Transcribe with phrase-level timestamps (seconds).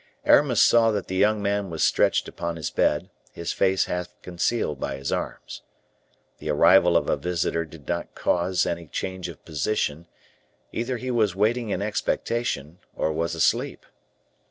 [0.25, 4.79] Aramis saw that the young man was stretched upon his bed, his face half concealed
[4.79, 5.61] by his arms.
[6.39, 10.07] The arrival of a visitor did not caused any change of position;
[10.71, 13.85] either he was waiting in expectation, or was asleep.